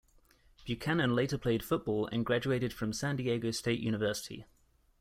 Buchanon 0.65 1.13
later 1.13 1.37
played 1.37 1.63
football 1.63 2.07
and 2.07 2.25
graduated 2.25 2.73
from 2.73 2.91
San 2.91 3.17
Diego 3.17 3.51
State 3.51 3.81
University. 3.81 4.45